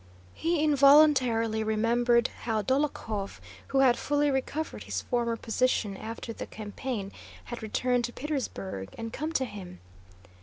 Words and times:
He 0.33 0.63
involuntarily 0.63 1.63
remembered 1.63 2.29
how 2.45 2.63
Dólokhov, 2.63 3.39
who 3.67 3.81
had 3.81 3.99
fully 3.99 4.31
recovered 4.31 4.85
his 4.85 5.03
former 5.03 5.35
position 5.35 5.95
after 5.95 6.33
the 6.33 6.47
campaign, 6.47 7.11
had 7.43 7.61
returned 7.61 8.05
to 8.05 8.11
Petersburg 8.11 8.95
and 8.97 9.13
come 9.13 9.31
to 9.33 9.45
him. 9.45 9.79